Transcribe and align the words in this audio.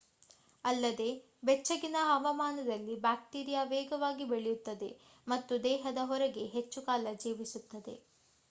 ಅಲ್ಲದೆ 0.65 1.07
ಬೆಚ್ಚಗಿನ 1.43 1.97
ಹವಾಮಾನದಲ್ಲಿ 2.07 2.95
ಬ್ಯಾಕ್ಟೀರಿಯಾ 2.99 3.63
ವೇಗವಾಗಿ 3.65 4.25
ಬೆಳೆಯುತ್ತದೆ 4.25 4.89
ಮತ್ತು 5.27 5.63
ದೇಹದ 5.63 5.97
ಹೊರಗೆ 6.03 6.45
ಹೆಚ್ಚು 6.47 6.81
ಕಾಲ 6.81 7.13
ಜೀವಿಸುತ್ತದೆ 7.17 7.95